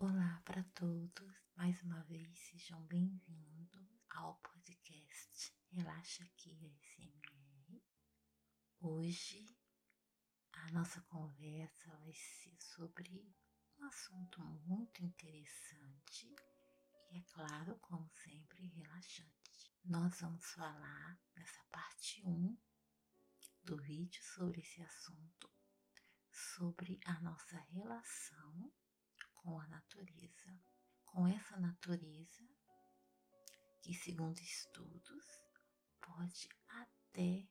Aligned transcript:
Olá 0.00 0.40
para 0.44 0.62
todos, 0.76 1.50
mais 1.56 1.82
uma 1.82 2.00
vez 2.04 2.38
sejam 2.38 2.80
bem-vindos 2.82 4.00
ao 4.10 4.36
podcast 4.36 5.52
Relaxa 5.72 6.22
Aqui 6.22 6.54
SMR. 6.80 7.82
Hoje 8.80 9.58
a 10.52 10.70
nossa 10.70 11.00
conversa 11.00 11.90
vai 11.96 12.12
ser 12.14 12.56
sobre 12.60 13.34
um 13.76 13.84
assunto 13.86 14.40
muito 14.40 15.04
interessante 15.04 16.32
e, 17.10 17.18
é 17.18 17.22
claro, 17.32 17.76
como 17.80 18.08
sempre, 18.22 18.68
relaxante. 18.68 19.74
Nós 19.84 20.20
vamos 20.20 20.44
falar 20.52 21.18
nessa 21.34 21.64
parte 21.72 22.24
1 22.24 22.56
do 23.64 23.76
vídeo 23.78 24.22
sobre 24.22 24.60
esse 24.60 24.80
assunto, 24.80 25.50
sobre 26.30 27.00
a 27.04 27.20
nossa 27.20 27.58
relação 27.72 28.72
com 29.48 29.58
a 29.58 29.66
natureza, 29.68 30.60
com 31.06 31.26
essa 31.26 31.58
natureza 31.58 32.46
que, 33.80 33.94
segundo 33.94 34.38
estudos, 34.38 35.24
pode 36.02 36.50
até 36.68 37.48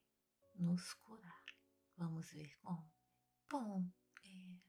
nos 0.53 0.93
curar. 0.93 1.43
Vamos 1.95 2.29
ver 2.29 2.55
como? 2.61 2.93
Bom, 3.49 3.91
é, 4.23 4.61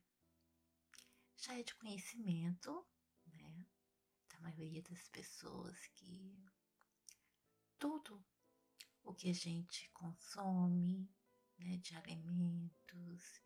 já 1.36 1.58
é 1.58 1.62
de 1.62 1.74
conhecimento, 1.74 2.88
né, 3.26 3.68
da 4.30 4.40
maioria 4.40 4.82
das 4.84 5.06
pessoas 5.08 5.78
que 5.88 6.42
tudo 7.78 8.24
o 9.04 9.12
que 9.12 9.28
a 9.28 9.34
gente 9.34 9.90
consome, 9.90 11.14
né, 11.58 11.76
de 11.76 11.94
alimentos, 11.94 13.42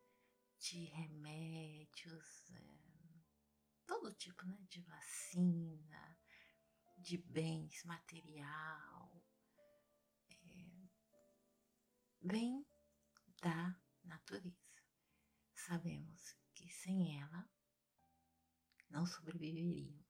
de 0.61 0.85
remédios, 0.85 2.49
é, 2.53 2.92
todo 3.93 4.15
tipo 4.15 4.43
né, 4.47 4.57
de 4.71 4.81
vacina, 4.81 6.19
de 6.97 7.19
bens 7.19 7.85
material, 7.85 9.23
é, 10.31 10.89
vem 12.23 12.67
da 13.43 13.79
natureza. 14.05 14.57
Sabemos 15.55 16.35
que 16.55 16.71
sem 16.71 17.21
ela 17.21 17.47
não 18.89 19.05
sobreviveríamos. 19.05 20.07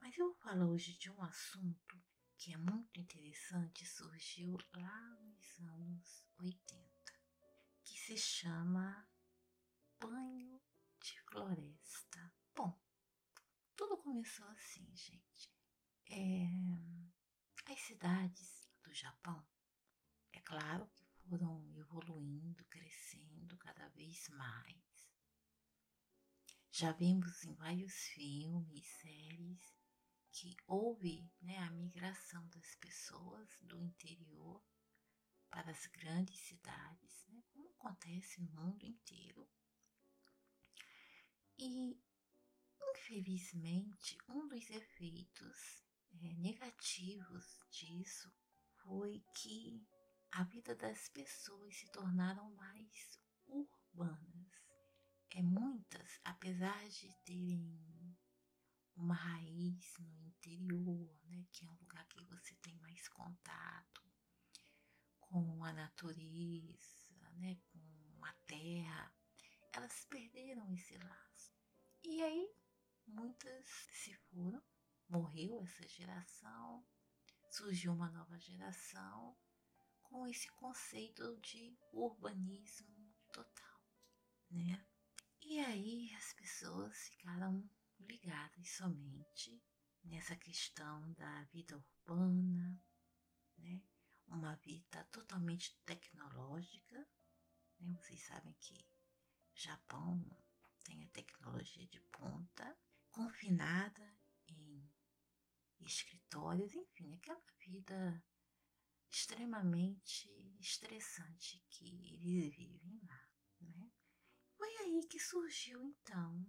Mas 0.00 0.16
eu 0.16 0.28
vou 0.28 0.36
falar 0.36 0.66
hoje 0.66 0.96
de 0.96 1.10
um 1.10 1.22
assunto 1.22 2.02
que 2.38 2.54
é 2.54 2.56
muito 2.56 2.98
interessante, 2.98 3.84
surgiu 3.84 4.56
lá 4.72 5.10
nos 5.20 5.58
anos 5.60 6.24
80, 6.38 7.12
que 7.84 7.98
se 7.98 8.16
chama 8.16 9.06
banho 10.00 10.62
de 11.00 11.20
floresta. 11.22 12.37
Tudo 13.78 13.96
começou 13.96 14.44
assim, 14.48 14.92
gente. 14.92 15.48
É, 16.10 16.48
as 17.72 17.78
cidades 17.78 18.68
do 18.82 18.92
Japão, 18.92 19.46
é 20.32 20.40
claro 20.40 20.84
que 20.88 21.04
foram 21.28 21.72
evoluindo, 21.76 22.64
crescendo 22.64 23.56
cada 23.56 23.88
vez 23.90 24.28
mais. 24.30 25.08
Já 26.72 26.90
vimos 26.90 27.44
em 27.44 27.54
vários 27.54 27.94
filmes, 28.08 28.84
séries, 29.00 29.62
que 30.32 30.56
houve 30.66 31.30
né, 31.40 31.58
a 31.58 31.70
migração 31.70 32.48
das 32.48 32.74
pessoas 32.80 33.48
do 33.62 33.78
interior 33.78 34.60
para 35.48 35.70
as 35.70 35.86
grandes 35.86 36.40
cidades, 36.40 37.24
né, 37.28 37.44
como 37.52 37.68
acontece 37.68 38.40
no 38.40 38.50
mundo 38.60 38.84
inteiro. 38.84 39.48
E 41.56 41.96
Infelizmente, 42.80 44.18
um 44.28 44.46
dos 44.48 44.68
efeitos 44.70 45.84
é, 46.10 46.34
negativos 46.34 47.58
disso 47.70 48.32
foi 48.82 49.22
que 49.34 49.86
a 50.32 50.44
vida 50.44 50.74
das 50.74 51.08
pessoas 51.08 51.76
se 51.76 51.90
tornaram 51.90 52.50
mais 52.54 53.18
urbanas. 53.46 54.48
É 55.30 55.42
muitas, 55.42 56.20
apesar 56.24 56.88
de 56.88 57.14
terem 57.24 58.16
uma 58.96 59.14
raiz 59.14 59.94
no 59.98 60.26
interior, 60.26 61.18
né, 61.24 61.46
que 61.52 61.64
é 61.64 61.68
um 61.68 61.76
lugar 61.76 62.06
que 62.08 62.24
você 62.24 62.54
tem 62.56 62.74
mais 62.80 63.08
contato 63.08 64.02
com 65.20 65.64
a 65.64 65.72
natureza, 65.72 67.30
né, 67.36 67.56
com 67.70 68.24
a 68.24 68.32
terra, 68.46 69.14
elas 69.72 70.04
perderam 70.06 70.72
esse 70.72 70.96
laço. 70.98 71.54
E 72.02 72.22
aí 72.22 72.57
muitas 73.08 73.66
se 73.92 74.14
foram, 74.30 74.62
morreu 75.08 75.62
essa 75.62 75.86
geração, 75.88 76.86
surgiu 77.50 77.92
uma 77.92 78.10
nova 78.10 78.38
geração 78.38 79.36
com 80.02 80.26
esse 80.26 80.48
conceito 80.52 81.36
de 81.40 81.76
urbanismo 81.92 83.14
total, 83.32 83.80
né? 84.50 84.86
E 85.42 85.60
aí 85.60 86.14
as 86.14 86.32
pessoas 86.34 86.96
ficaram 87.08 87.68
ligadas 88.00 88.68
somente 88.76 89.62
nessa 90.04 90.36
questão 90.36 91.12
da 91.14 91.44
vida 91.44 91.76
urbana, 91.76 92.80
né? 93.56 93.82
Uma 94.26 94.56
vida 94.56 95.04
totalmente 95.06 95.74
tecnológica, 95.84 97.08
né? 97.80 97.98
Vocês 98.02 98.22
sabem 98.26 98.52
que 98.60 98.86
Japão 99.54 100.22
tem 100.84 101.02
a 101.02 101.08
tecnologia 101.08 101.86
confinada 103.48 104.14
em 104.46 104.90
escritórios, 105.80 106.74
enfim, 106.74 107.14
aquela 107.14 107.42
vida 107.64 108.22
extremamente 109.10 110.28
estressante 110.60 111.64
que 111.70 111.86
eles 111.86 112.52
vivem 112.52 113.00
lá, 113.08 113.28
né? 113.60 113.90
Foi 114.56 114.68
aí 114.76 115.06
que 115.08 115.18
surgiu 115.18 115.82
então, 115.82 116.46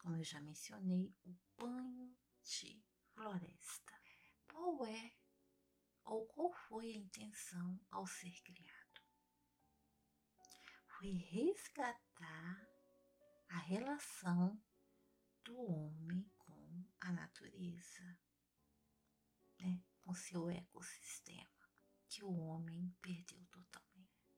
como 0.00 0.16
eu 0.16 0.24
já 0.24 0.40
mencionei, 0.40 1.14
o 1.24 1.36
banho 1.58 2.16
de 2.42 2.82
floresta. 3.12 3.92
Qual 4.48 4.86
é 4.86 5.12
ou 6.04 6.26
qual 6.28 6.50
foi 6.66 6.92
a 6.92 6.96
intenção 6.96 7.78
ao 7.90 8.06
ser 8.06 8.32
criado? 8.42 9.02
Foi 10.86 11.10
resgatar 11.10 12.66
a 13.50 13.58
relação 13.58 14.62
do 15.44 15.58
homem 15.58 16.30
com 16.38 16.84
a 17.00 17.12
natureza, 17.12 18.18
né? 19.58 19.82
com 20.00 20.14
seu 20.14 20.50
ecossistema, 20.50 21.70
que 22.08 22.24
o 22.24 22.32
homem 22.32 22.94
perdeu 23.00 23.44
totalmente. 23.46 23.80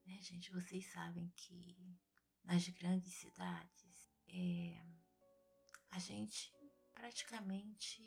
Né, 0.05 0.21
gente? 0.21 0.51
Vocês 0.53 0.91
sabem 0.91 1.31
que 1.37 1.99
nas 2.45 2.69
grandes 2.69 3.15
cidades 3.15 4.11
é, 4.29 4.85
a 5.91 5.99
gente 5.99 6.53
praticamente 6.93 8.03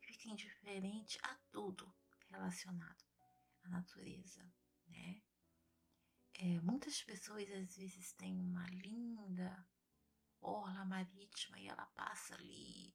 fica 0.00 0.28
indiferente 0.28 1.18
a 1.22 1.34
tudo 1.50 1.94
relacionado 2.28 3.04
à 3.62 3.68
natureza, 3.68 4.44
né? 4.86 5.22
É, 6.36 6.60
muitas 6.60 7.00
pessoas 7.02 7.48
às 7.50 7.76
vezes 7.76 8.12
têm 8.14 8.40
uma 8.40 8.66
linda 8.70 9.66
orla 10.44 10.84
marítima 10.84 11.58
e 11.58 11.66
ela 11.66 11.86
passa 11.86 12.34
ali, 12.34 12.94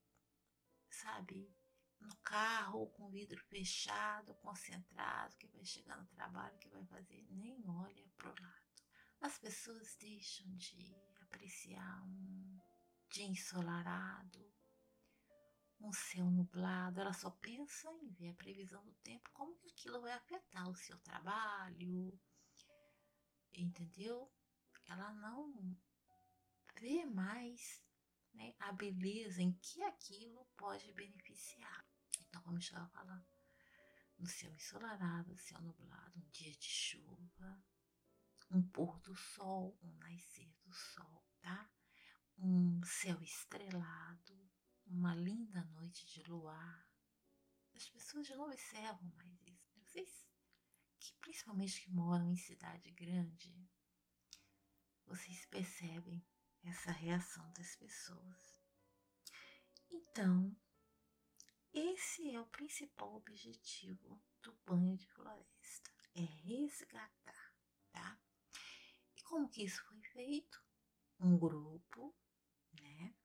sabe, 0.90 1.52
no 2.00 2.16
carro 2.18 2.88
com 2.92 3.10
vidro 3.10 3.42
fechado, 3.46 4.36
concentrado, 4.36 5.36
que 5.38 5.48
vai 5.48 5.66
chegar 5.66 5.98
no 5.98 6.08
trabalho, 6.08 6.58
que 6.59 6.70
vai 6.70 6.86
fazer, 6.86 7.28
nem 7.32 7.68
olha 7.68 8.08
pro 8.18 8.30
lado. 8.42 8.70
As 9.22 9.38
pessoas 9.38 9.96
deixam 9.96 10.48
de 10.56 10.96
apreciar 11.22 12.04
um 12.04 12.59
dia 13.09 13.26
ensolarado, 13.26 14.54
um 15.82 15.91
céu 15.91 16.26
nublado, 16.26 17.02
ela 17.02 17.14
só 17.14 17.29
pensa 17.29 17.90
em 18.02 18.12
ver 18.12 18.29
a 18.29 18.35
previsão 18.35 18.84
do 18.85 18.94
tempo, 18.96 19.29
como 19.32 19.58
que 19.58 19.70
aquilo 19.70 20.02
vai 20.02 20.12
afetar 20.12 20.70
o 20.70 20.76
seu 20.76 20.97
trabalho, 21.00 22.18
entendeu? 23.53 24.32
Ela 24.85 25.12
não 25.14 25.78
ver 26.79 27.05
mais 27.05 27.84
né, 28.34 28.53
a 28.59 28.72
beleza 28.72 29.41
em 29.41 29.53
que 29.53 29.84
aquilo 29.84 30.46
pode 30.55 30.91
beneficiar. 30.93 31.85
Então, 32.22 32.41
como 32.43 32.58
estava 32.58 32.87
falando, 32.90 33.28
no 34.17 34.28
céu 34.28 34.53
ensolarado, 34.53 35.37
céu 35.37 35.61
nublado, 35.61 36.20
um 36.20 36.29
dia 36.29 36.52
de 36.52 36.67
chuva, 36.67 37.64
um 38.52 38.61
pôr 38.61 38.99
do 39.02 39.16
sol, 39.16 39.78
um 39.81 39.91
nascer 39.97 40.53
do 40.64 40.73
sol, 40.73 41.26
tá? 41.41 41.70
Um 42.37 42.82
céu 42.84 43.22
estrelado, 43.22 44.49
uma 44.85 45.14
linda 45.16 45.64
noite 45.66 46.05
de 46.08 46.23
luar. 46.23 46.90
As 47.75 47.90
pessoas 47.90 48.29
não 48.29 48.46
observam 48.46 49.09
mais 49.16 49.41
isso. 49.47 49.79
Vocês, 49.79 50.25
que 50.99 51.14
principalmente 51.20 51.82
que 51.82 51.91
moram 51.91 52.29
em 52.32 52.35
cidade 52.35 52.91
grande, 52.91 53.70
vocês 55.05 55.46
percebem 55.46 56.23
essa 56.64 56.91
reação 56.91 57.52
das 57.53 57.76
pessoas. 57.76 58.59
Então, 59.90 60.56
esse 61.73 62.34
é 62.34 62.40
o 62.40 62.47
principal 62.47 63.16
objetivo 63.16 64.22
do 64.41 64.53
banho 64.66 64.97
de 64.97 65.08
floresta, 65.08 65.91
é 66.16 66.22
resgatar, 66.22 67.56
tá? 67.91 68.20
E 69.16 69.22
como 69.23 69.50
que 69.50 69.64
isso 69.64 69.84
foi 69.85 70.02
feito? 70.03 70.61
Um 71.20 71.38
grupo, 71.38 72.16
né, 72.73 73.16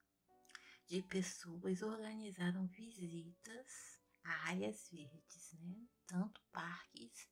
de 0.87 1.03
pessoas 1.03 1.83
organizaram 1.83 2.67
visitas 2.67 4.01
a 4.23 4.49
áreas 4.49 4.89
verdes, 4.91 5.53
né? 5.55 5.89
Tanto 6.07 6.43
parques 6.53 7.29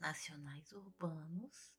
nacionais 0.00 0.72
urbanos, 0.72 1.72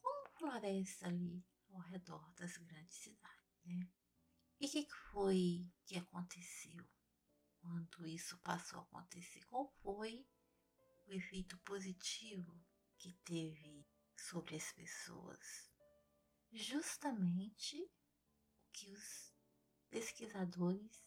como 0.00 0.28
floresta 0.30 1.06
ali 1.06 1.44
ao 1.76 1.82
redor 1.82 2.32
das 2.34 2.56
grandes 2.56 2.96
cidades, 2.96 3.60
né? 3.64 3.88
E 4.58 4.66
o 4.66 4.70
que, 4.70 4.84
que 4.84 4.94
foi 5.12 5.70
que 5.84 5.98
aconteceu 5.98 6.88
quando 7.60 8.06
isso 8.06 8.38
passou 8.38 8.80
a 8.80 8.82
acontecer? 8.82 9.44
Qual 9.44 9.68
foi 9.82 10.26
o 11.06 11.12
efeito 11.12 11.58
positivo 11.58 12.64
que 12.96 13.12
teve 13.24 13.86
sobre 14.16 14.56
as 14.56 14.72
pessoas? 14.72 15.70
Justamente 16.50 17.82
o 17.82 18.70
que 18.72 18.90
os 18.90 19.34
pesquisadores 19.90 21.04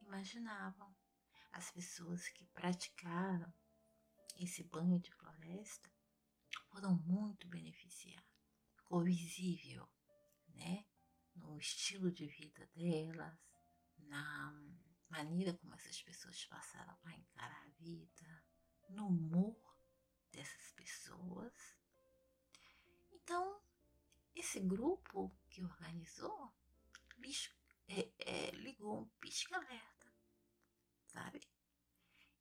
imaginavam. 0.00 0.94
As 1.52 1.70
pessoas 1.70 2.28
que 2.30 2.46
praticaram 2.46 3.52
esse 4.40 4.64
banho 4.64 4.98
de 4.98 5.12
floresta 5.12 5.92
foram 6.70 6.96
muito 6.96 7.46
beneficiadas. 7.46 8.31
Ficou 8.92 9.04
visível, 9.04 9.88
né? 10.48 10.84
No 11.34 11.58
estilo 11.58 12.12
de 12.12 12.26
vida 12.26 12.66
delas, 12.74 13.38
na 13.96 14.52
maneira 15.08 15.54
como 15.54 15.72
essas 15.72 16.02
pessoas 16.02 16.44
passaram 16.44 16.98
a 17.02 17.14
encarar 17.14 17.68
a 17.68 17.70
vida, 17.70 18.44
no 18.90 19.06
humor 19.06 19.78
dessas 20.30 20.72
pessoas. 20.72 21.54
Então, 23.12 23.62
esse 24.34 24.60
grupo 24.60 25.34
que 25.48 25.64
organizou 25.64 26.54
é, 27.88 28.12
é, 28.18 28.50
ligou 28.50 29.04
um 29.04 29.08
pisca-alerta, 29.20 30.12
sabe? 31.06 31.40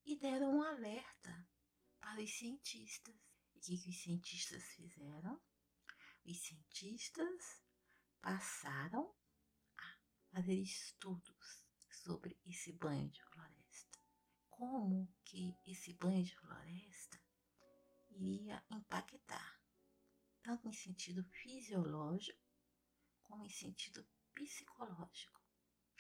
E 0.04 0.20
deram 0.20 0.58
um 0.58 0.64
alerta 0.64 1.48
para 1.98 2.22
os 2.22 2.38
cientistas. 2.38 3.16
E 3.56 3.58
o 3.58 3.62
que, 3.62 3.78
que 3.78 3.90
os 3.90 4.04
cientistas 4.04 4.66
fizeram? 4.76 5.42
Os 6.26 6.40
cientistas 6.40 7.64
passaram 8.22 9.14
a 9.78 9.98
fazer 10.32 10.56
estudos 10.56 11.66
sobre 11.90 12.40
esse 12.46 12.72
banho 12.74 13.10
de 13.10 13.24
floresta. 13.24 14.00
Como 14.50 15.12
que 15.24 15.58
esse 15.66 15.94
banho 15.94 16.24
de 16.24 16.36
floresta 16.38 17.22
iria 18.12 18.64
impactar, 18.70 19.62
tanto 20.44 20.68
em 20.68 20.74
sentido 20.74 21.24
fisiológico 21.24 22.40
como 23.24 23.46
em 23.46 23.50
sentido 23.50 24.06
psicológico, 24.34 25.42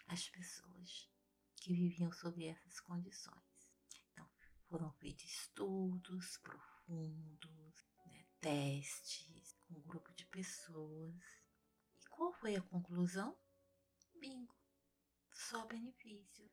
as 0.08 0.28
pessoas 0.30 1.10
que 1.56 1.74
viviam 1.74 2.12
sob 2.12 2.46
essas 2.46 2.80
condições. 2.82 3.52
Foram 4.68 4.92
feitos 4.94 5.26
estudos 5.26 6.38
profundos, 6.38 7.86
né, 8.06 8.26
testes 8.40 9.41
com 9.72 9.80
um 9.80 9.84
grupo 9.84 10.14
de 10.14 10.26
pessoas. 10.26 11.24
E 12.02 12.10
qual 12.10 12.34
foi 12.34 12.56
a 12.56 12.62
conclusão? 12.62 13.38
Bingo! 14.20 14.56
Só 15.32 15.66
benefício. 15.66 16.52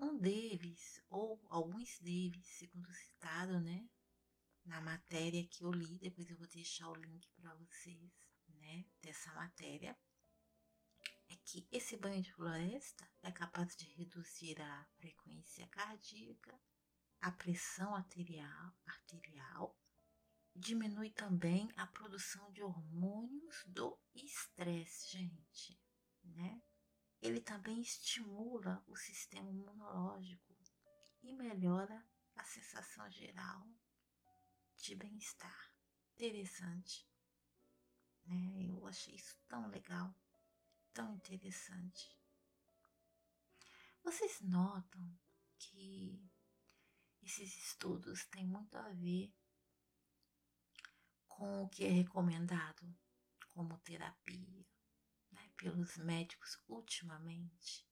Um 0.00 0.16
deles, 0.18 1.02
ou 1.08 1.40
alguns 1.48 1.98
deles, 2.00 2.46
segundo 2.46 2.92
citado, 2.92 3.60
né? 3.60 3.88
Na 4.64 4.80
matéria 4.80 5.46
que 5.46 5.62
eu 5.62 5.70
li, 5.70 5.98
depois 5.98 6.28
eu 6.30 6.38
vou 6.38 6.48
deixar 6.48 6.88
o 6.88 6.94
link 6.94 7.30
para 7.32 7.54
vocês, 7.54 8.12
né? 8.48 8.86
Dessa 9.02 9.32
matéria 9.34 9.96
é 11.28 11.36
que 11.36 11.68
esse 11.70 11.96
banho 11.96 12.22
de 12.22 12.32
floresta 12.32 13.08
é 13.22 13.30
capaz 13.30 13.76
de 13.76 13.84
reduzir 13.94 14.60
a 14.60 14.84
frequência 14.96 15.66
cardíaca, 15.68 16.58
a 17.20 17.30
pressão 17.30 17.94
arterial, 17.94 18.74
arterial 18.86 19.78
diminui 20.54 21.10
também 21.10 21.68
a 21.76 21.86
produção 21.86 22.50
de 22.52 22.62
hormônios 22.62 23.64
do 23.66 23.98
estresse, 24.14 25.18
gente, 25.18 25.80
né? 26.22 26.62
Ele 27.20 27.40
também 27.40 27.80
estimula 27.80 28.84
o 28.86 28.96
sistema 28.96 29.50
imunológico 29.50 30.54
e 31.22 31.32
melhora 31.32 32.06
a 32.36 32.44
sensação 32.44 33.10
geral 33.10 33.66
de 34.76 34.94
bem-estar. 34.94 35.74
Interessante, 36.14 37.08
né? 38.26 38.68
Eu 38.68 38.86
achei 38.86 39.14
isso 39.14 39.36
tão 39.48 39.66
legal, 39.68 40.14
tão 40.92 41.14
interessante. 41.14 42.16
Vocês 44.02 44.40
notam 44.42 45.18
que 45.58 46.30
esses 47.22 47.56
estudos 47.56 48.26
têm 48.26 48.46
muito 48.46 48.76
a 48.76 48.90
ver 48.90 49.34
com 51.36 51.64
o 51.64 51.68
que 51.68 51.84
é 51.84 51.90
recomendado 51.90 52.96
como 53.48 53.78
terapia 53.78 54.66
né, 55.32 55.50
pelos 55.56 55.96
médicos 55.96 56.58
ultimamente. 56.68 57.86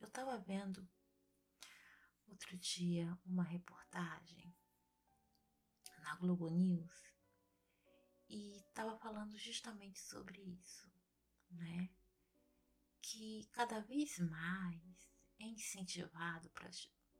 Eu 0.00 0.08
estava 0.08 0.38
vendo 0.38 0.88
outro 2.26 2.56
dia 2.58 3.16
uma 3.24 3.44
reportagem 3.44 4.52
na 5.98 6.16
Globo 6.16 6.48
News 6.48 7.12
e 8.28 8.56
estava 8.56 8.98
falando 8.98 9.36
justamente 9.38 10.00
sobre 10.00 10.40
isso, 10.40 10.90
né? 11.50 11.88
Que 13.00 13.46
cada 13.52 13.80
vez 13.80 14.18
mais 14.18 15.12
é 15.38 15.44
incentivado 15.44 16.50
para 16.50 16.70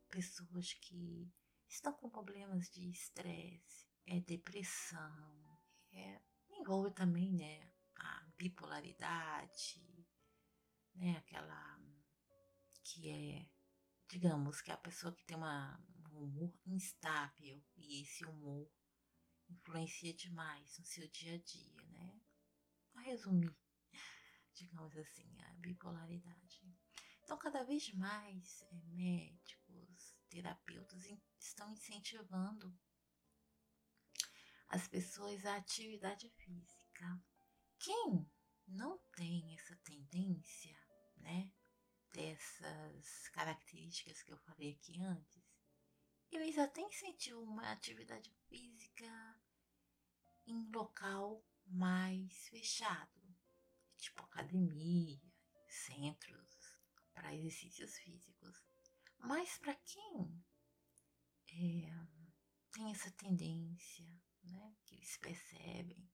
pessoas 0.09 0.73
que 0.75 1.31
estão 1.69 1.93
com 1.93 2.09
problemas 2.11 2.69
de 2.71 2.91
estresse, 2.91 3.92
é 4.07 4.21
depressão, 4.21 5.61
é, 5.93 6.21
envolve 6.51 6.91
também 6.93 7.33
né, 7.33 7.73
a 7.97 8.27
bipolaridade, 8.37 10.07
né, 10.95 11.17
aquela 11.19 11.81
que 12.85 13.09
é, 13.09 13.49
digamos, 14.09 14.61
que 14.61 14.71
é 14.71 14.75
a 14.75 14.79
pessoa 14.79 15.15
que 15.15 15.25
tem 15.25 15.37
uma, 15.37 15.79
um 16.13 16.25
humor 16.25 16.55
instável 16.67 17.65
e 17.77 18.03
esse 18.03 18.25
humor 18.25 18.71
influencia 19.49 20.13
demais 20.15 20.79
no 20.79 20.85
seu 20.85 21.09
dia 21.09 21.35
a 21.35 21.39
dia, 21.39 21.83
né? 21.89 22.21
Para 22.93 23.03
resumir, 23.03 23.55
digamos 24.55 24.97
assim, 24.97 25.41
a 25.43 25.53
bipolaridade. 25.55 26.77
Então, 27.23 27.39
cada 27.39 27.63
vez 27.65 27.93
mais 27.95 28.63
é, 28.63 28.75
médicos, 28.89 30.17
terapeutas 30.29 31.05
estão 31.39 31.73
incentivando 31.73 32.77
as 34.73 34.89
pessoas 34.89 35.45
à 35.45 35.57
atividade 35.57 36.31
física. 36.31 37.23
Quem 37.79 38.27
não 38.67 38.99
tem 39.15 39.55
essa 39.55 39.77
tendência, 39.85 40.75
né, 41.19 41.53
dessas 42.15 43.29
características 43.29 44.23
que 44.23 44.33
eu 44.33 44.39
falei 44.39 44.73
aqui 44.73 44.99
antes, 45.03 45.45
eles 46.31 46.57
até 46.57 46.81
incentivam 46.81 47.43
uma 47.43 47.71
atividade 47.71 48.35
física 48.49 49.43
em 50.47 50.71
local 50.71 51.45
mais 51.67 52.49
fechado, 52.49 53.21
tipo 53.99 54.23
academia, 54.23 55.21
centros 55.69 56.79
para 57.13 57.35
exercícios 57.35 57.99
físicos. 57.99 58.65
Mas 59.19 59.59
para 59.59 59.75
quem 59.75 60.43
é, 61.51 62.07
tem 62.73 62.91
essa 62.91 63.11
tendência, 63.11 64.23
né, 64.45 64.75
que 64.85 64.95
eles 64.95 65.17
percebem 65.19 66.11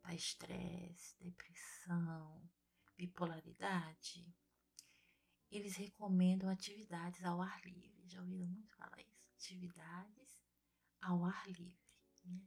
para 0.00 0.14
estresse, 0.14 1.16
depressão, 1.20 2.50
bipolaridade, 2.96 4.34
eles 5.50 5.76
recomendam 5.76 6.48
atividades 6.48 7.24
ao 7.24 7.40
ar 7.40 7.64
livre. 7.64 8.08
Já 8.08 8.20
ouviram 8.20 8.46
muito 8.46 8.74
falar 8.76 9.00
isso? 9.00 9.28
Atividades 9.36 10.38
ao 11.00 11.24
ar 11.24 11.46
livre. 11.48 11.78
Né? 12.24 12.40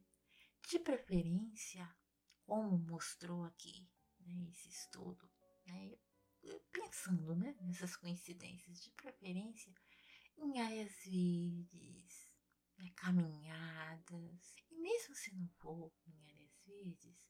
De 0.68 0.78
preferência, 0.78 1.96
como 2.44 2.78
mostrou 2.78 3.44
aqui 3.44 3.88
né, 4.20 4.48
esse 4.50 4.68
estudo, 4.68 5.30
né, 5.64 5.96
pensando 6.72 7.34
né, 7.36 7.56
nessas 7.60 7.96
coincidências, 7.96 8.82
de 8.82 8.90
preferência 8.92 9.72
em 10.36 10.60
áreas 10.60 10.92
verdes, 11.04 12.31
né, 12.82 12.90
caminhadas. 12.96 14.56
E 14.70 14.76
mesmo 14.76 15.14
se 15.14 15.34
não 15.34 15.46
for 15.60 15.92
em 16.06 16.20
áreas 16.26 16.58
verdes, 16.66 17.28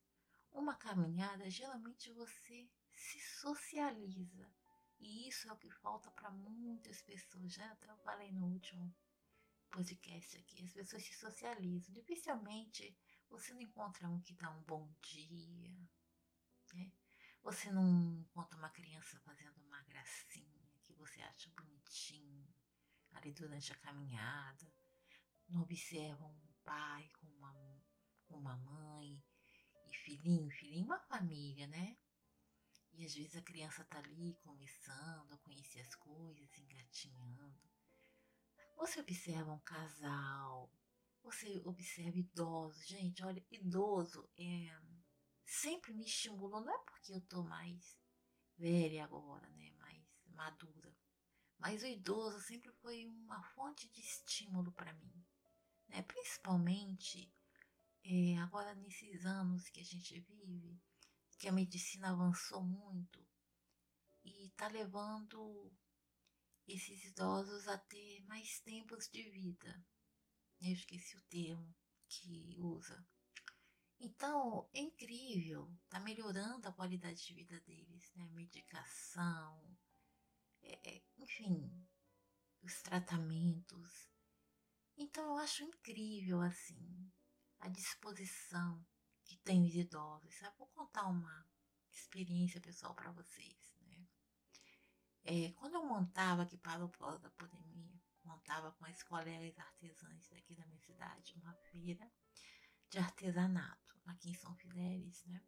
uma 0.51 0.75
caminhada 0.75 1.49
geralmente 1.51 2.13
você 2.13 2.71
se 2.95 3.19
socializa 3.21 4.51
E 4.99 5.29
isso 5.29 5.49
é 5.49 5.53
o 5.53 5.57
que 5.57 5.71
falta 5.71 6.11
para 6.11 6.31
muitas 6.31 7.03
pessoas. 7.03 7.53
Já 7.53 7.71
até 7.73 7.91
eu 7.91 7.97
falei 7.99 8.31
no 8.33 8.47
último 8.47 8.95
podcast 9.71 10.39
aqui. 10.39 10.65
As 10.65 10.73
pessoas 10.73 11.03
se 11.03 11.15
socializam. 11.15 11.93
Dificilmente 11.93 12.97
você 13.29 13.53
não 13.53 13.61
encontra 13.61 14.09
um 14.09 14.21
que 14.21 14.35
dá 14.35 14.51
um 14.51 14.63
bom 14.63 14.95
dia. 15.03 15.89
Né? 16.75 16.93
Você 17.43 17.71
não 17.73 18.21
encontra 18.21 18.57
uma 18.57 18.71
criança 18.71 19.19
fazendo 19.21 19.61
uma 19.63 19.83
gracinha 19.83 20.71
que 20.83 20.95
você 20.95 21.21
acha 21.23 21.51
bonitinho 21.51 22.47
ali 23.13 23.33
durante 23.33 23.73
a 23.73 23.77
caminhada. 23.77 24.73
Não 25.53 25.61
observa 25.61 26.25
um 26.25 26.55
pai 26.65 27.09
com 27.21 27.27
uma, 27.27 27.55
uma 28.31 28.57
mãe 28.57 29.23
e 29.87 29.95
filhinho, 29.95 30.51
filhinho, 30.51 30.87
uma 30.87 30.99
família, 30.99 31.67
né? 31.67 31.99
E 32.95 33.05
às 33.05 33.15
vezes 33.15 33.37
a 33.37 33.43
criança 33.43 33.85
tá 33.85 33.99
ali 33.99 34.35
começando 34.43 35.31
a 35.31 35.39
conhecer 35.39 35.81
as 35.81 35.95
coisas, 35.95 36.59
engatinhando. 36.59 37.71
Você 38.79 39.01
observa 39.01 39.53
um 39.53 39.61
casal, 39.61 40.73
você 41.23 41.61
observa 41.67 42.19
idosos. 42.19 42.87
Gente, 42.87 43.23
olha, 43.23 43.45
idoso 43.51 44.27
é 44.39 44.81
sempre 45.45 45.93
me 45.93 46.07
estimulou, 46.07 46.63
não 46.63 46.75
é 46.75 46.79
porque 46.79 47.13
eu 47.13 47.21
tô 47.21 47.43
mais 47.43 47.99
velha 48.57 49.05
agora, 49.05 49.47
né, 49.51 49.71
mais 49.73 50.03
madura. 50.29 50.97
Mas 51.59 51.83
o 51.83 51.87
idoso 51.87 52.41
sempre 52.41 52.73
foi 52.81 53.07
uma 53.07 53.43
fonte 53.51 53.87
de 53.91 54.01
estímulo 54.01 54.73
para 54.73 54.95
mim, 54.95 55.25
né? 55.93 56.03
Principalmente 56.03 57.33
é, 58.03 58.37
agora 58.39 58.75
nesses 58.75 59.25
anos 59.25 59.69
que 59.69 59.81
a 59.81 59.85
gente 59.85 60.19
vive, 60.21 60.81
que 61.39 61.49
a 61.49 61.53
medicina 61.53 62.11
avançou 62.11 62.63
muito 62.63 63.25
e 64.25 64.47
está 64.47 64.69
levando 64.69 65.73
esses 66.67 67.05
idosos 67.05 67.69
a 67.69 67.77
ter 67.77 68.25
mais 68.27 68.61
tempos 68.61 69.09
de 69.09 69.23
vida. 69.31 69.85
Eu 70.61 70.73
esqueci 70.73 71.17
o 71.17 71.23
termo 71.23 71.75
que 72.09 72.57
usa. 72.59 73.07
Então, 73.99 74.69
é 74.73 74.81
incrível, 74.81 75.73
está 75.85 76.01
melhorando 76.01 76.69
a 76.69 76.73
qualidade 76.73 77.25
de 77.25 77.35
vida 77.35 77.61
deles, 77.61 78.13
né? 78.15 78.29
Medicação, 78.31 79.79
é, 80.61 81.03
enfim, 81.19 81.87
os 82.63 82.83
tratamentos. 82.83 84.12
Então, 84.97 85.25
eu 85.25 85.39
acho 85.39 85.65
incrível, 85.65 86.41
assim, 86.41 87.11
a 87.61 87.69
disposição 87.69 88.85
que 89.25 89.37
tem 89.39 89.65
os 89.65 89.75
idosos. 89.75 90.35
Sabe? 90.35 90.57
Vou 90.59 90.69
contar 90.69 91.07
uma 91.09 91.47
experiência 91.91 92.61
pessoal 92.61 92.95
para 92.95 93.13
vocês. 93.13 93.75
Né? 93.87 94.07
É, 95.25 95.53
quando 95.53 95.75
eu 95.75 95.87
montava 95.87 96.43
aqui 96.43 96.57
para 96.59 96.85
o 96.85 96.89
pós 96.89 97.21
da 97.21 97.31
pandemia, 97.31 98.01
montava 98.25 98.73
com 98.73 98.85
as 98.87 99.03
colegas 99.03 99.59
artesãs 99.59 100.29
daqui 100.29 100.55
da 100.55 100.67
minha 100.67 100.81
cidade 100.81 101.35
uma 101.37 101.55
feira 101.71 102.11
de 102.89 102.99
artesanato 102.99 104.01
aqui 104.07 104.31
em 104.31 104.35
São 104.35 104.55
Fidélis, 104.57 105.25
né? 105.25 105.43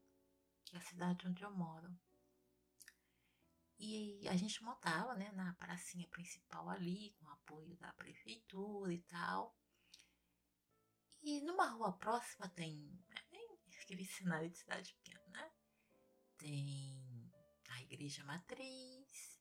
Que 0.65 0.77
é 0.77 0.79
a 0.79 0.83
cidade 0.83 1.27
onde 1.27 1.43
eu 1.43 1.51
moro. 1.51 1.95
E 3.79 4.27
a 4.29 4.37
gente 4.37 4.63
montava, 4.63 5.15
né, 5.15 5.31
na 5.33 5.53
pracinha 5.55 6.07
principal 6.09 6.69
ali, 6.69 7.15
com 7.19 7.29
apoio 7.29 7.77
da 7.77 7.93
prefeitura 7.95 8.93
e 8.93 9.01
tal. 9.03 9.57
E 11.23 11.41
numa 11.41 11.69
rua 11.69 11.93
próxima 11.93 12.49
tem 12.51 12.99
aquele 13.81 14.05
cenário 14.07 14.51
de 14.51 14.59
cidade 14.59 14.95
pequena, 14.95 15.27
né? 15.29 15.51
Tem 16.39 17.33
a 17.71 17.83
igreja 17.83 18.23
matriz, 18.25 19.41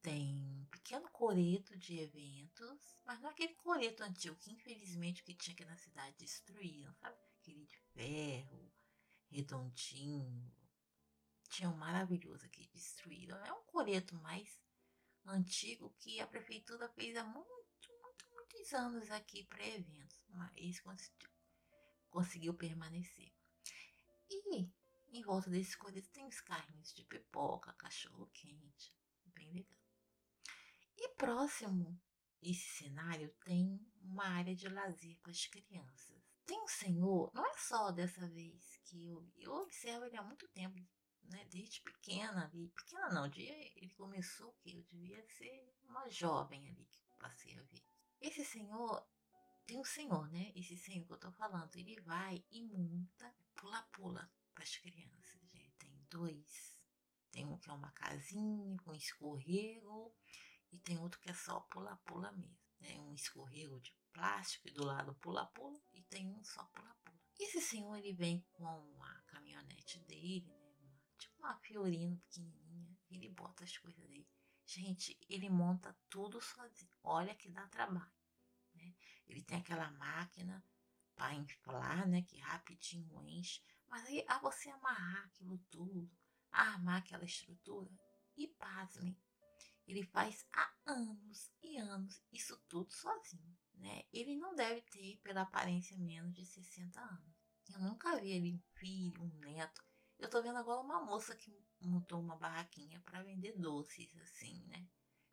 tem 0.00 0.40
um 0.40 0.64
pequeno 0.66 1.10
coreto 1.10 1.76
de 1.76 1.98
eventos, 1.98 2.96
mas 3.04 3.20
não 3.20 3.28
é 3.28 3.32
aquele 3.32 3.54
coreto 3.54 4.04
antigo 4.04 4.36
que 4.36 4.52
infelizmente 4.52 5.24
que 5.24 5.34
tinha 5.34 5.52
aqui 5.52 5.64
na 5.64 5.76
cidade 5.76 6.16
destruíram, 6.16 6.94
sabe? 6.94 7.16
Aquele 7.40 7.66
de 7.66 7.76
ferro, 7.92 8.72
redondinho. 9.28 10.52
Tinha 11.48 11.68
um 11.70 11.76
maravilhoso 11.76 12.44
aqui 12.46 12.68
destruído. 12.72 13.34
É 13.34 13.52
um 13.52 13.62
coreto 13.64 14.14
mais 14.16 14.60
antigo 15.24 15.94
que 15.98 16.20
a 16.20 16.26
prefeitura 16.26 16.88
fez 16.90 17.16
há 17.16 17.24
muito 17.24 17.56
muitos 18.66 18.72
anos 18.72 19.10
aqui 19.10 19.44
para 19.44 19.66
eventos, 19.66 20.24
mas 20.30 20.82
conseguiu 22.10 22.54
permanecer. 22.54 23.32
E 24.28 24.70
em 25.08 25.22
volta 25.22 25.50
desses 25.50 25.76
coisas 25.76 26.08
tem 26.08 26.26
os 26.26 26.40
carrinhos 26.40 26.92
de 26.92 27.04
pipoca, 27.04 27.72
cachorro 27.74 28.26
quente, 28.32 28.92
bem 29.26 29.52
legal. 29.52 29.78
E 30.96 31.08
próximo 31.10 32.00
esse 32.42 32.84
cenário 32.84 33.32
tem 33.44 33.80
uma 34.00 34.26
área 34.26 34.54
de 34.54 34.68
lazer 34.68 35.18
para 35.20 35.32
as 35.32 35.46
crianças. 35.46 36.22
Tem 36.44 36.60
um 36.62 36.68
senhor, 36.68 37.30
não 37.34 37.44
é 37.46 37.56
só 37.56 37.90
dessa 37.90 38.26
vez 38.28 38.78
que 38.84 39.06
eu, 39.06 39.32
eu 39.36 39.52
observo 39.52 40.04
ele 40.04 40.16
há 40.16 40.22
muito 40.22 40.48
tempo, 40.48 40.78
né, 41.28 41.44
desde 41.50 41.80
pequena 41.82 42.44
ali, 42.44 42.68
pequena 42.70 43.10
não, 43.10 43.28
dia 43.28 43.54
ele 43.76 43.94
começou 43.94 44.52
que 44.54 44.74
eu 44.74 44.82
devia 44.82 45.24
ser 45.28 45.72
uma 45.84 46.08
jovem 46.08 46.68
ali 46.68 46.86
que 46.86 47.00
passei 47.18 47.54
a 47.58 47.62
ver. 47.62 47.84
Esse 48.20 48.44
senhor, 48.44 49.06
tem 49.66 49.78
um 49.78 49.84
senhor, 49.84 50.28
né? 50.30 50.52
Esse 50.54 50.76
senhor 50.76 51.06
que 51.06 51.12
eu 51.12 51.18
tô 51.18 51.32
falando, 51.32 51.74
ele 51.76 52.00
vai 52.00 52.44
e 52.50 52.62
monta 52.62 53.34
pula-pula 53.54 54.30
para 54.54 54.64
as 54.64 54.76
crianças, 54.76 55.50
gente. 55.50 55.76
Tem 55.78 56.06
dois. 56.10 56.76
Tem 57.30 57.44
um 57.44 57.58
que 57.58 57.68
é 57.68 57.72
uma 57.72 57.90
casinha 57.92 58.76
com 58.78 58.94
escorrego 58.94 60.14
e 60.72 60.78
tem 60.78 60.98
outro 60.98 61.20
que 61.20 61.30
é 61.30 61.34
só 61.34 61.60
pula-pula 61.60 62.32
mesmo. 62.32 62.58
Tem 62.78 63.00
um 63.00 63.12
escorrego 63.12 63.80
de 63.80 63.94
plástico 64.12 64.68
e 64.68 64.72
do 64.72 64.84
lado 64.84 65.14
pula-pula 65.16 65.78
e 65.92 66.02
tem 66.02 66.28
um 66.28 66.42
só 66.42 66.64
pula-pula. 66.66 67.20
Esse 67.38 67.60
senhor 67.60 67.96
ele 67.96 68.14
vem 68.14 68.46
com 68.52 68.66
a 69.02 69.22
caminhonete 69.26 69.98
dele, 70.00 70.46
né? 70.46 70.65
Tipo 71.18 71.38
uma 71.38 71.56
Fiorino 71.56 72.16
pequenininha. 72.18 72.98
Ele 73.10 73.28
bota 73.28 73.64
as 73.64 73.76
coisas 73.78 74.04
dele. 74.08 74.28
Gente, 74.64 75.18
ele 75.28 75.48
monta 75.48 75.96
tudo 76.08 76.40
sozinho. 76.40 76.90
Olha 77.02 77.34
que 77.34 77.48
dá 77.48 77.66
trabalho. 77.68 78.12
Né? 78.74 78.94
Ele 79.26 79.42
tem 79.42 79.58
aquela 79.58 79.90
máquina 79.92 80.64
para 81.14 81.34
inflar, 81.34 82.06
né? 82.08 82.22
Que 82.22 82.38
rapidinho 82.38 83.22
enche. 83.28 83.62
Mas 83.88 84.04
aí, 84.06 84.24
a 84.28 84.38
você 84.38 84.68
amarrar 84.68 85.24
aquilo 85.26 85.58
tudo, 85.70 86.10
armar 86.50 86.98
aquela 86.98 87.24
estrutura, 87.24 87.90
e 88.36 88.48
pasmem, 88.48 89.16
ele 89.86 90.02
faz 90.02 90.44
há 90.52 90.74
anos 90.84 91.50
e 91.62 91.78
anos 91.78 92.20
isso 92.32 92.56
tudo 92.68 92.92
sozinho, 92.92 93.56
né? 93.74 94.02
Ele 94.12 94.36
não 94.36 94.54
deve 94.54 94.82
ter, 94.82 95.16
pela 95.22 95.42
aparência, 95.42 95.96
menos 95.96 96.34
de 96.34 96.44
60 96.44 97.00
anos. 97.00 97.36
Eu 97.72 97.80
nunca 97.80 98.20
vi 98.20 98.32
ele 98.32 98.52
um 98.52 98.60
filho, 98.74 99.22
um 99.22 99.38
neto. 99.38 99.85
Eu 100.18 100.30
tô 100.30 100.42
vendo 100.42 100.56
agora 100.58 100.80
uma 100.80 101.04
moça 101.04 101.36
que 101.36 101.54
montou 101.80 102.20
uma 102.20 102.36
barraquinha 102.36 103.00
para 103.00 103.22
vender 103.22 103.52
doces, 103.52 104.16
assim, 104.18 104.64
né? 104.66 104.88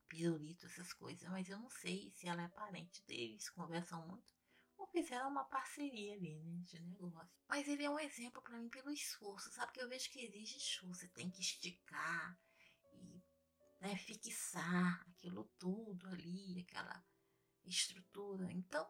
Pirulito, 0.07 0.65
essas 0.65 0.91
coisas. 0.93 1.27
Mas 1.29 1.49
eu 1.49 1.57
não 1.57 1.69
sei 1.69 2.11
se 2.11 2.27
ela 2.27 2.43
é 2.43 2.47
parente 2.49 3.01
deles, 3.05 3.49
conversam 3.49 4.05
muito. 4.07 4.33
Ou 4.77 4.85
fizeram 4.87 5.29
uma 5.29 5.45
parceria 5.45 6.13
ali, 6.13 6.35
né? 6.41 6.61
De 6.65 6.79
negócio. 6.81 7.31
Mas 7.47 7.67
ele 7.67 7.83
é 7.83 7.89
um 7.89 7.99
exemplo 7.99 8.41
para 8.41 8.57
mim 8.57 8.69
pelo 8.69 8.91
esforço, 8.91 9.51
sabe? 9.51 9.71
Que 9.71 9.81
eu 9.81 9.87
vejo 9.87 10.09
que 10.09 10.19
exige 10.19 10.57
esforço. 10.57 11.01
Você 11.01 11.07
tem 11.07 11.29
que 11.29 11.39
esticar 11.39 12.37
e 12.83 13.23
né, 13.79 13.95
fixar 13.95 15.01
aquilo 15.09 15.45
tudo 15.57 16.07
ali, 16.09 16.59
aquela 16.59 17.03
estrutura. 17.63 18.51
Então, 18.51 18.85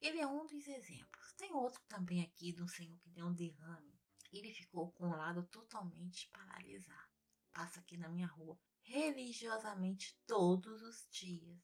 ele 0.00 0.20
é 0.20 0.26
um 0.26 0.46
dos 0.46 0.68
exemplos. 0.68 1.32
Tem 1.32 1.52
outro 1.54 1.82
também 1.88 2.22
aqui 2.22 2.52
de 2.52 2.62
um 2.62 2.68
senhor 2.68 2.98
que 3.00 3.08
deu 3.08 3.26
um 3.26 3.34
derrame 3.34 3.93
ele 4.38 4.52
ficou 4.52 4.90
com 4.92 5.06
o 5.06 5.16
lado 5.16 5.42
totalmente 5.44 6.28
paralisado. 6.30 7.12
Passa 7.52 7.80
aqui 7.80 7.96
na 7.96 8.08
minha 8.08 8.26
rua 8.26 8.58
religiosamente 8.82 10.18
todos 10.26 10.82
os 10.82 11.08
dias. 11.10 11.58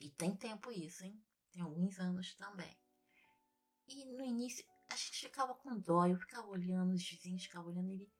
E 0.00 0.10
tem 0.10 0.36
tempo 0.36 0.70
isso, 0.70 1.04
hein? 1.04 1.24
Tem 1.50 1.62
alguns 1.62 1.98
anos 1.98 2.34
também. 2.34 2.78
E 3.86 4.04
no 4.04 4.24
início 4.24 4.64
a 4.88 4.96
gente 4.96 5.26
ficava 5.26 5.54
com 5.54 5.78
dó, 5.78 6.06
eu 6.06 6.18
ficava 6.18 6.46
olhando, 6.46 6.94
os 6.94 7.08
vizinhos 7.08 7.44
ficavam 7.44 7.70
olhando, 7.70 7.90
ele 7.90 8.10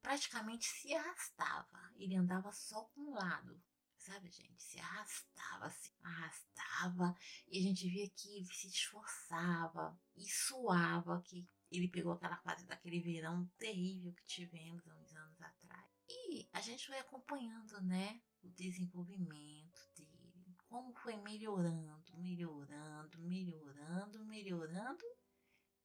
praticamente 0.00 0.66
se 0.66 0.94
arrastava. 0.94 1.92
Ele 1.96 2.16
andava 2.16 2.52
só 2.52 2.84
com 2.84 3.00
um 3.02 3.14
lado, 3.14 3.62
sabe, 3.96 4.30
gente? 4.30 4.62
Se 4.62 4.78
arrastava, 4.80 5.70
se 5.70 5.92
arrastava, 6.02 7.14
e 7.46 7.58
a 7.58 7.62
gente 7.62 7.88
via 7.88 8.08
que 8.10 8.36
ele 8.36 8.46
se 8.46 8.68
esforçava 8.68 9.98
e 10.16 10.28
suava, 10.28 11.22
que 11.22 11.46
ele 11.70 11.88
pegou 11.88 12.12
aquela 12.12 12.36
fase 12.38 12.66
daquele 12.66 13.00
verão 13.00 13.46
terrível 13.58 14.12
que 14.14 14.24
tivemos 14.26 14.86
há 14.88 14.94
uns 14.96 15.14
anos 15.14 15.40
atrás. 15.40 15.88
E 16.08 16.48
a 16.52 16.60
gente 16.60 16.86
foi 16.86 16.98
acompanhando, 16.98 17.80
né, 17.82 18.20
o 18.42 18.48
desenvolvimento 18.48 19.80
dele, 19.96 20.56
como 20.68 20.94
foi 20.94 21.16
melhorando, 21.16 22.16
melhorando, 22.16 23.20
melhorando, 23.20 24.24
melhorando, 24.24 25.04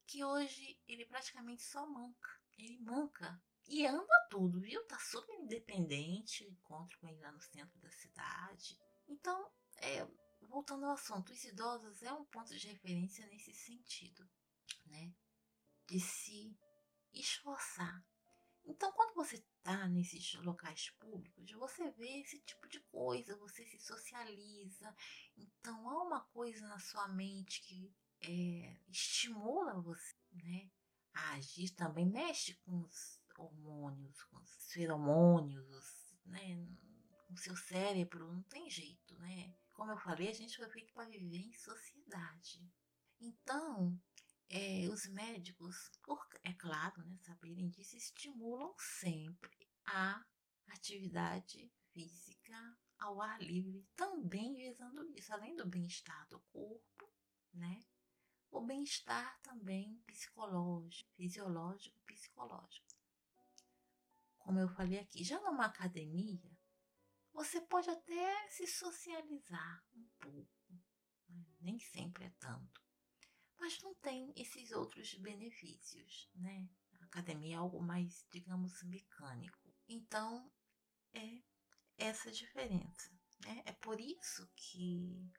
que 0.05 0.23
hoje 0.23 0.79
ele 0.87 1.05
praticamente 1.05 1.63
só 1.63 1.85
manca. 1.85 2.29
Ele 2.57 2.77
manca 2.79 3.41
E 3.65 3.85
anda 3.87 4.27
tudo, 4.29 4.59
viu? 4.61 4.85
Tá 4.87 4.99
super 4.99 5.33
independente. 5.39 6.43
Encontro 6.43 6.97
com 6.99 7.07
ele 7.07 7.19
lá 7.19 7.31
no 7.31 7.41
centro 7.41 7.79
da 7.79 7.89
cidade. 7.91 8.77
Então, 9.07 9.49
é, 9.77 10.05
voltando 10.41 10.85
ao 10.85 10.91
assunto, 10.91 11.31
os 11.31 11.43
idosos 11.45 12.03
é 12.03 12.11
um 12.11 12.25
ponto 12.25 12.55
de 12.57 12.67
referência 12.67 13.25
nesse 13.27 13.53
sentido, 13.53 14.29
né? 14.85 15.13
De 15.87 15.99
se 15.99 16.57
esforçar. 17.13 18.03
Então, 18.65 18.91
quando 18.93 19.13
você 19.15 19.35
está 19.35 19.87
nesses 19.87 20.33
locais 20.35 20.89
públicos, 20.91 21.51
você 21.51 21.91
vê 21.91 22.21
esse 22.21 22.39
tipo 22.41 22.67
de 22.69 22.79
coisa, 22.91 23.35
você 23.37 23.65
se 23.65 23.79
socializa. 23.79 24.95
Então, 25.37 25.89
há 25.89 26.03
uma 26.03 26.21
coisa 26.27 26.65
na 26.67 26.79
sua 26.79 27.07
mente 27.09 27.61
que 27.61 27.93
é, 28.21 28.77
estimula 28.89 29.81
você, 29.81 30.15
né? 30.31 30.71
A 31.13 31.33
agir 31.33 31.71
também 31.75 32.09
mexe 32.09 32.55
com 32.65 32.81
os 32.81 33.19
hormônios, 33.37 34.23
com 34.23 34.37
os 34.37 34.71
feromônios, 34.71 36.17
né? 36.25 36.55
Com 37.27 37.33
o 37.33 37.37
seu 37.37 37.55
cérebro, 37.55 38.31
não 38.33 38.43
tem 38.43 38.69
jeito, 38.69 39.17
né? 39.19 39.53
Como 39.73 39.91
eu 39.91 39.97
falei, 39.97 40.29
a 40.29 40.33
gente 40.33 40.55
foi 40.55 40.69
feito 40.69 40.93
para 40.93 41.09
viver 41.09 41.37
em 41.37 41.53
sociedade. 41.53 42.65
Então, 43.19 43.99
é, 44.49 44.87
os 44.89 45.07
médicos, 45.07 45.91
por, 46.01 46.19
é 46.43 46.53
claro, 46.53 47.03
né, 47.03 47.17
saberem 47.21 47.69
disso, 47.69 47.95
estimulam 47.95 48.73
sempre 48.77 49.67
a 49.85 50.23
atividade 50.67 51.71
física 51.91 52.77
ao 52.99 53.21
ar 53.21 53.41
livre, 53.41 53.85
também 53.95 54.55
visando 54.55 55.05
isso, 55.17 55.33
além 55.33 55.55
do 55.55 55.67
bem-estar 55.67 56.27
do 56.29 56.39
corpo, 56.51 57.11
né? 57.53 57.83
O 58.49 58.61
bem-estar 58.61 59.39
também 59.41 60.01
psicológico, 60.05 61.11
fisiológico, 61.15 61.99
psicológico. 62.05 62.93
Como 64.37 64.59
eu 64.59 64.69
falei 64.69 64.99
aqui, 64.99 65.23
já 65.23 65.39
numa 65.41 65.65
academia, 65.65 66.51
você 67.31 67.59
pode 67.61 67.89
até 67.89 68.47
se 68.49 68.67
socializar 68.67 69.83
um 69.95 70.07
pouco, 70.19 70.81
né? 71.27 71.45
nem 71.61 71.79
sempre 71.79 72.25
é 72.25 72.29
tanto, 72.39 72.81
mas 73.63 73.81
não 73.81 73.95
tem 73.95 74.33
esses 74.35 74.71
outros 74.71 75.13
benefícios, 75.13 76.29
né? 76.35 76.67
A 76.99 77.05
academia 77.05 77.55
é 77.55 77.59
algo 77.59 77.81
mais, 77.81 78.27
digamos, 78.29 78.83
mecânico. 78.83 79.73
Então, 79.87 80.51
é 81.13 81.41
essa 81.97 82.29
diferença. 82.29 83.09
Né? 83.45 83.63
É 83.65 83.71
por 83.71 84.01
isso 84.01 84.51
que 84.53 85.31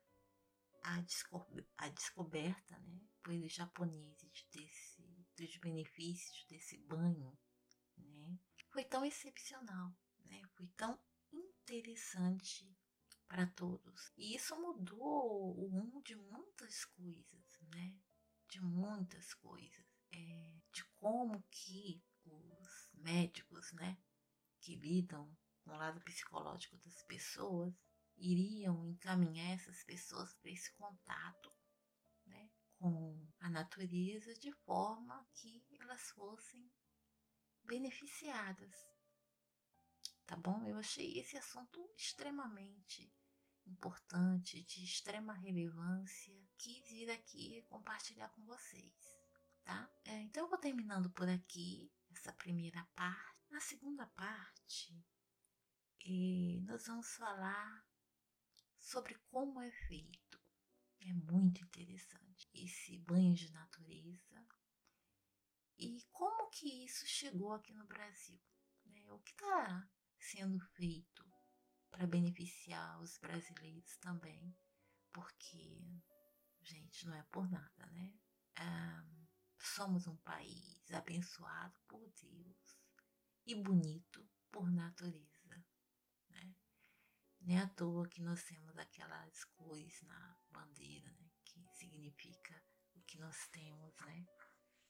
a, 0.85 1.03
desco 1.03 1.47
a 1.77 1.89
descoberta 1.91 2.79
né, 2.79 2.99
pelos 3.23 3.53
japoneses 3.53 4.47
desse, 4.51 5.03
dos 5.37 5.59
benefícios 5.59 6.47
desse 6.47 6.79
banho 6.79 7.39
né, 7.99 8.39
foi 8.71 8.85
tão 8.85 9.05
excepcional, 9.05 9.95
né? 10.25 10.41
foi 10.57 10.67
tão 10.69 10.99
interessante 11.31 12.75
para 13.29 13.47
todos. 13.49 14.11
E 14.17 14.35
isso 14.35 14.57
mudou 14.57 15.59
o 15.59 15.67
rumo 15.69 16.03
de 16.03 16.17
muitas 16.17 16.87
coisas, 16.87 17.45
né? 17.75 17.99
De 18.55 18.61
muitas 18.61 19.35
coisas. 19.35 19.85
É, 20.13 20.55
de 20.73 20.85
como 21.01 21.43
que 21.51 22.01
os 22.25 22.89
médicos, 22.93 23.73
né? 23.73 23.99
Que 24.61 24.77
lidam 24.77 25.37
com 25.65 25.73
o 25.73 25.77
lado 25.77 26.01
psicológico 26.03 26.77
das 26.77 27.03
pessoas 27.03 27.75
iriam 28.17 28.87
encaminhar 28.87 29.55
essas 29.55 29.83
pessoas 29.83 30.33
para 30.35 30.53
esse 30.53 30.73
contato 30.75 31.51
né, 32.27 32.49
com 32.79 33.29
a 33.41 33.51
natureza 33.51 34.33
de 34.35 34.53
forma 34.53 35.27
que 35.35 35.67
elas 35.81 36.11
fossem 36.11 36.71
beneficiadas 37.65 38.95
tá 40.27 40.37
bom? 40.37 40.65
Eu 40.65 40.79
achei 40.79 41.19
esse 41.19 41.37
assunto 41.37 41.91
extremamente 41.97 43.13
importante, 43.67 44.63
de 44.63 44.85
extrema 44.85 45.33
relevância, 45.33 46.44
quis 46.59 46.89
vir 46.89 47.11
aqui 47.11 47.63
compartilhar 47.69 48.29
com 48.31 48.45
vocês, 48.45 48.95
tá? 49.65 49.91
É, 50.05 50.21
então 50.23 50.45
eu 50.45 50.51
vou 50.51 50.59
terminando 50.59 51.11
por 51.11 51.29
aqui 51.29 51.93
essa 52.11 52.33
primeira 52.33 52.85
parte. 52.95 53.43
Na 53.51 53.61
segunda 53.61 54.07
parte, 54.09 55.05
é, 56.07 56.61
nós 56.63 56.87
vamos 56.87 57.15
falar 57.15 57.87
sobre 58.79 59.15
como 59.31 59.61
é 59.61 59.71
feito. 59.71 60.43
É 61.01 61.13
muito 61.13 61.63
interessante 61.63 62.49
esse 62.55 62.99
banho 62.99 63.35
de 63.35 63.51
natureza 63.53 64.47
e 65.79 66.03
como 66.13 66.49
que 66.51 66.85
isso 66.85 67.07
chegou 67.07 67.53
aqui 67.53 67.75
no 67.75 67.87
Brasil. 67.87 68.41
Né? 68.87 69.03
O 69.11 69.19
que 69.19 69.33
está 69.33 69.89
sendo 70.19 70.59
feito 70.77 71.25
para 71.91 72.07
beneficiar 72.07 73.01
os 73.01 73.19
brasileiros 73.19 73.97
também, 73.99 74.57
porque, 75.13 76.03
gente, 76.65 77.07
não 77.07 77.15
é 77.15 77.23
por 77.25 77.49
nada, 77.51 77.87
né? 77.93 78.15
Ah, 78.57 79.05
somos 79.59 80.07
um 80.07 80.17
país 80.19 80.91
abençoado 80.93 81.75
por 81.89 82.01
Deus 82.21 82.79
e 83.47 83.55
bonito 83.55 84.29
por 84.51 84.71
natureza, 84.71 85.65
né? 86.31 86.55
Nem 87.41 87.59
à 87.59 87.69
toa 87.69 88.09
que 88.09 88.23
nós 88.23 88.43
temos 88.45 88.77
aquelas 88.79 89.45
cores 89.45 90.03
na 90.03 90.39
bandeira, 90.51 91.11
né? 91.13 91.31
Que 91.45 91.65
significa 91.75 92.63
o 92.95 93.03
que 93.03 93.19
nós 93.19 93.49
temos, 93.49 93.95
né? 94.01 94.27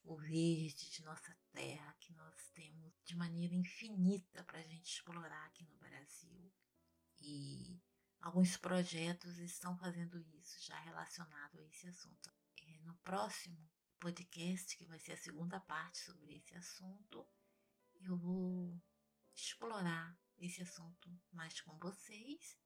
o 0.05 0.17
verde 0.17 0.91
de 0.91 1.03
nossa 1.03 1.35
terra 1.53 1.97
que 1.99 2.13
nós 2.13 2.51
temos 2.53 2.93
de 3.05 3.17
maneira 3.17 3.55
infinita 3.55 4.45
para 4.45 4.59
a 4.59 4.63
gente 4.63 4.87
explorar 4.87 5.47
aqui 5.47 5.65
no 5.65 5.77
Brasil. 5.79 6.53
E 7.21 7.81
alguns 8.25 8.57
projetos 8.57 9.37
estão 9.37 9.77
fazendo 9.77 10.19
isso 10.19 10.59
já 10.65 10.79
relacionado 10.81 11.59
a 11.59 11.63
esse 11.65 11.87
assunto. 11.87 12.33
E 12.57 12.79
no 12.81 12.97
próximo 12.97 13.71
podcast, 14.01 14.79
que 14.79 14.87
vai 14.87 14.99
ser 14.99 15.13
a 15.13 15.19
segunda 15.19 15.61
parte 15.61 15.99
sobre 15.99 16.35
esse 16.35 16.55
assunto, 16.57 17.29
eu 18.01 18.17
vou 18.17 18.83
explorar 19.35 20.19
esse 20.39 20.63
assunto 20.63 21.21
mais 21.33 21.61
com 21.61 21.79
vocês 21.79 22.59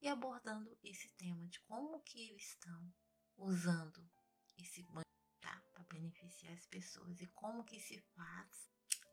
e 0.00 0.08
abordando 0.08 0.74
esse 0.82 1.10
tema 1.10 1.46
de 1.46 1.60
como 1.60 2.00
que 2.00 2.30
eles 2.30 2.48
estão 2.48 2.94
usando 3.36 4.10
esse 4.56 4.82
banho 4.84 5.04
para 5.40 5.84
beneficiar 5.90 6.54
as 6.54 6.66
pessoas 6.66 7.20
e 7.20 7.26
como 7.26 7.64
que 7.64 7.78
se 7.78 8.00
faz, 8.14 8.70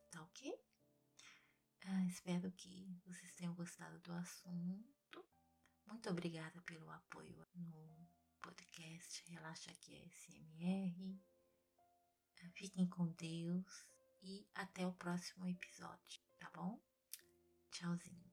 tá 0.10 0.22
ok? 0.22 0.54
Ah, 1.82 2.06
espero 2.06 2.52
que 2.54 2.98
vocês 3.06 3.34
tenham 3.34 3.54
gostado 3.54 4.00
do 4.00 4.14
assunto. 4.14 5.00
Muito 5.90 6.08
obrigada 6.08 6.62
pelo 6.62 6.90
apoio 6.92 7.48
no 7.56 8.08
podcast 8.40 9.24
Relaxa 9.28 9.72
Aqui 9.72 9.96
SMR. 10.08 11.20
Ah, 12.44 12.50
fiquem 12.54 12.88
com 12.88 13.08
Deus 13.14 13.88
e 14.22 14.48
até 14.54 14.86
o 14.86 14.94
próximo 14.94 15.48
episódio, 15.48 16.22
tá 16.38 16.50
bom? 16.54 16.80
Tchauzinho. 17.72 18.29